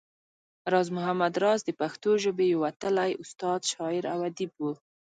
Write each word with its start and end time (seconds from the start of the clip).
راز 0.71 0.87
محمد 0.97 1.33
راز 1.43 1.59
د 1.65 1.69
پښتو 1.81 2.11
ژبې 2.23 2.45
يو 2.53 2.59
وتلی 2.65 3.11
استاد، 3.23 3.59
شاعر 3.71 4.03
او 4.13 4.19
اديب 4.29 4.51
وو 4.61 4.71